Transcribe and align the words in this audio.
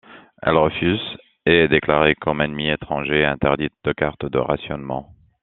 Elle 0.41 0.57
refuse 0.57 0.99
et 1.45 1.65
est 1.65 1.67
déclarée 1.67 2.15
comme 2.15 2.41
ennemi 2.41 2.71
étranger 2.71 3.19
et 3.19 3.25
interdite 3.25 3.75
de 3.83 3.91
carte 3.91 4.25
de 4.25 4.39
rationnement. 4.39 5.11